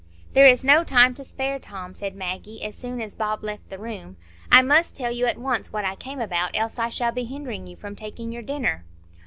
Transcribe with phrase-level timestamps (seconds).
[0.33, 3.77] "There is no time to spare, Tom," said Maggie, as soon as Bob left the
[3.77, 4.17] room.
[4.51, 7.67] "I must tell you at once what I came about, else I shall be hindering
[7.67, 8.83] you from taking your dinner."